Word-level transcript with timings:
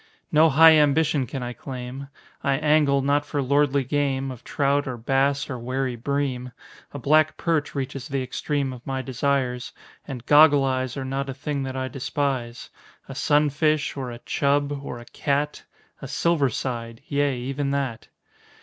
No 0.31 0.49
high 0.49 0.71
ambition 0.77 1.27
can 1.27 1.43
I 1.43 1.53
claim 1.53 2.07
I 2.43 2.55
angle 2.55 3.03
not 3.03 3.23
for 3.23 3.39
lordly 3.39 3.83
game 3.83 4.31
Of 4.31 4.43
trout, 4.43 4.87
or 4.87 4.97
bass, 4.97 5.47
or 5.47 5.59
wary 5.59 5.95
bream 5.95 6.53
A 6.91 6.97
black 6.97 7.37
perch 7.37 7.75
reaches 7.75 8.07
the 8.07 8.23
extreme 8.23 8.73
Of 8.73 8.87
my 8.87 9.03
desires; 9.03 9.71
and 10.07 10.25
"goggle 10.25 10.65
eyes" 10.65 10.97
Are 10.97 11.05
not 11.05 11.29
a 11.29 11.35
thing 11.35 11.61
that 11.61 11.75
I 11.77 11.87
despise; 11.87 12.71
A 13.07 13.13
sunfish, 13.13 13.95
or 13.95 14.09
a 14.09 14.17
"chub," 14.25 14.71
or 14.71 14.97
a 14.97 15.05
"cat" 15.05 15.63
A 16.01 16.07
"silver 16.07 16.49
side" 16.49 17.03
yea, 17.07 17.37
even 17.37 17.69
that! 17.69 18.07